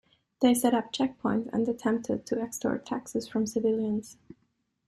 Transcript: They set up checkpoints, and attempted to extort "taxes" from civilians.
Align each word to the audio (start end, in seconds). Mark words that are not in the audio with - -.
They 0.41 0.55
set 0.55 0.73
up 0.73 0.91
checkpoints, 0.91 1.51
and 1.53 1.69
attempted 1.69 2.25
to 2.25 2.39
extort 2.41 2.87
"taxes" 2.87 3.27
from 3.27 3.45
civilians. 3.45 4.17